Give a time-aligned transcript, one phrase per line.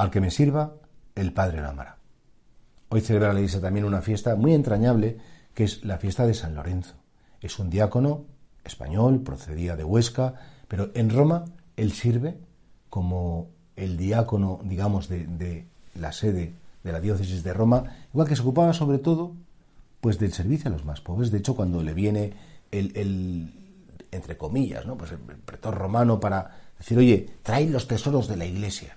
[0.00, 0.76] Al que me sirva,
[1.14, 1.98] el Padre lo amará.
[2.88, 5.18] Hoy celebra la Iglesia también una fiesta muy entrañable,
[5.52, 6.94] que es la fiesta de San Lorenzo.
[7.42, 8.24] Es un diácono
[8.64, 10.36] español, procedía de Huesca,
[10.68, 11.44] pero en Roma
[11.76, 12.38] él sirve
[12.88, 18.40] como el diácono, digamos, de, la sede de la diócesis de Roma, igual que se
[18.40, 19.34] ocupaba sobre todo
[20.00, 21.30] pues del servicio a los más pobres.
[21.30, 22.32] De hecho, cuando le viene
[22.70, 23.52] el,
[24.10, 24.96] entre comillas, ¿no?
[24.96, 28.96] pues el pretor romano para decir, oye, trae los tesoros de la iglesia,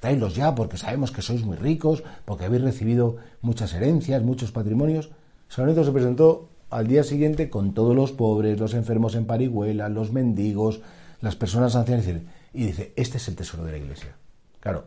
[0.00, 5.10] tráelos ya porque sabemos que sois muy ricos, porque habéis recibido muchas herencias, muchos patrimonios.
[5.48, 9.88] San Lorenzo se presentó al día siguiente con todos los pobres, los enfermos en parihuela,
[9.88, 10.80] los mendigos,
[11.20, 12.06] las personas ancianas,
[12.52, 14.14] y dice, este es el tesoro de la iglesia.
[14.60, 14.84] Claro,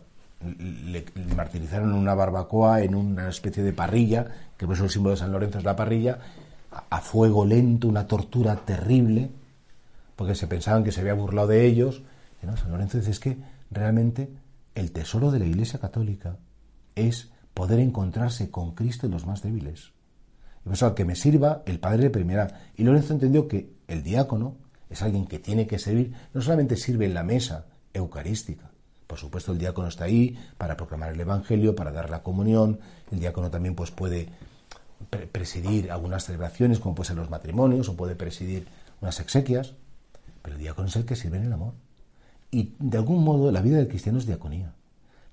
[0.60, 5.16] le, martirizaron en una barbacoa, en una especie de parrilla, que por eso el símbolo
[5.16, 6.20] de San Lorenzo es la parrilla,
[6.90, 9.30] a, fuego lento, una tortura terrible,
[10.16, 12.04] porque se pensaban que se había burlado de ellos.
[12.42, 13.38] Y no, San Lorenzo dice, es que
[13.72, 14.30] realmente
[14.76, 16.38] el tesoro de la Iglesia Católica
[16.96, 19.92] es poder encontrarse con Cristo en los más débiles.
[20.62, 22.72] Y por eso que me sirva, el Padre le premiará.
[22.76, 24.58] Y Lorenzo entendió que el diácono
[24.90, 28.72] es alguien que tiene que servir, no solamente sirve en la mesa eucarística,
[29.12, 32.80] por supuesto el diácono está ahí para proclamar el Evangelio, para dar la comunión,
[33.12, 34.30] el diácono también pues puede
[35.34, 38.70] presidir algunas celebraciones como pueden ser los matrimonios o puede presidir
[39.02, 39.74] unas exequias,
[40.42, 41.74] pero el diácono es el que sirve en el amor.
[42.52, 44.74] Y de algún modo la vida del cristiano es diaconía.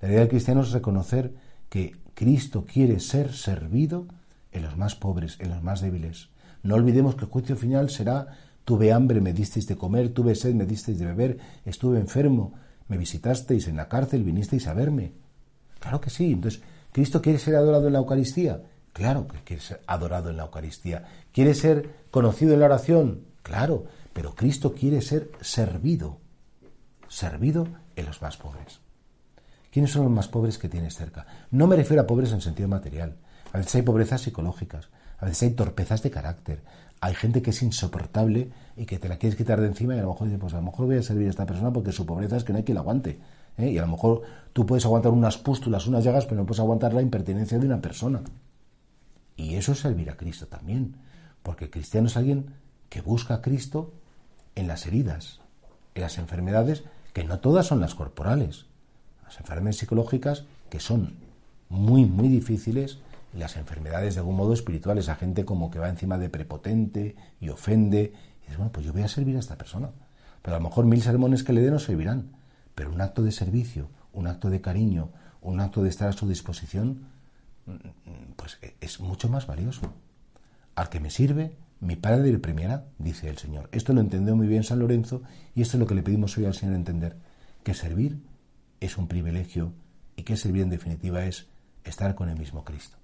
[0.01, 1.35] La vida del cristiano es reconocer
[1.69, 4.07] que Cristo quiere ser servido
[4.53, 6.29] en los más pobres, en los más débiles.
[6.63, 8.29] No olvidemos que el juicio final será
[8.65, 12.53] tuve hambre, me disteis de comer, tuve sed, me disteis de beber, estuve enfermo,
[12.89, 15.13] me visitasteis en la cárcel, vinisteis a verme.
[15.81, 16.33] Claro que sí.
[16.33, 16.61] Entonces,
[16.93, 18.63] ¿Cristo quiere ser adorado en la Eucaristía?
[18.93, 21.05] Claro que quiere ser adorado en la Eucaristía.
[21.33, 23.23] ¿Quiere ser conocido en la oración?
[23.43, 26.19] Claro, pero Cristo quiere ser servido
[27.09, 28.81] servido en los más pobres.
[29.71, 31.27] ¿Quiénes son los más pobres que tienes cerca?
[31.51, 33.17] No me refiero a pobres en sentido material.
[33.53, 34.89] A veces hay pobrezas psicológicas,
[35.19, 36.63] a veces hay torpezas de carácter,
[37.01, 40.03] hay gente que es insoportable y que te la quieres quitar de encima y a
[40.03, 42.05] lo mejor dices, pues a lo mejor voy a servir a esta persona porque su
[42.05, 43.21] pobreza es que no hay quien la aguante.
[43.57, 43.71] ¿eh?
[43.71, 46.93] Y a lo mejor tú puedes aguantar unas pústulas, unas llagas, pero no puedes aguantar
[46.95, 48.23] la impertinencia de una persona.
[49.37, 50.97] Y eso es servir a Cristo también,
[51.43, 52.55] porque el cristiano es alguien
[52.89, 53.93] que busca a Cristo
[54.57, 55.41] en las heridas,
[55.95, 56.83] en las enfermedades
[57.19, 58.67] que no todas son las corporales.
[59.25, 61.17] Las enfermedades psicológicas, que son
[61.69, 63.01] muy, muy difíciles,
[63.35, 67.17] y las enfermedades de algún modo espirituales, a gente como que va encima de prepotente
[67.41, 69.91] y ofende, y dices, bueno, pues yo voy a servir a esta persona.
[70.43, 72.37] Pero a lo mejor mil sermones que le dé no servirán,
[72.77, 75.11] pero un acto de servicio, un acto de cariño,
[75.43, 77.09] un acto de estar a su disposición,
[78.37, 79.93] pues es mucho más valioso.
[80.77, 83.69] Al que me sirve, mi Padre le premiará, dice el Señor.
[83.73, 85.23] Esto lo entendió muy bien San Lorenzo
[85.55, 87.17] y esto es lo que le pedimos hoy al Señor entender,
[87.63, 88.19] que servir
[88.81, 89.73] es un privilegio
[90.17, 91.47] y que servir en definitiva es
[91.85, 92.99] estar con el mismo Cristo.